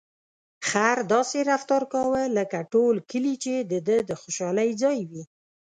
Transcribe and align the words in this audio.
خر 0.67 0.97
داسې 1.13 1.37
رفتار 1.51 1.83
کاوه 1.93 2.23
لکه 2.37 2.59
ټول 2.73 2.95
کلي 3.11 3.35
چې 3.43 3.53
د 3.71 3.73
ده 3.87 3.97
د 4.09 4.11
خوشحالۍ 4.21 4.69
ځای 4.83 4.99
وي. 5.09 5.23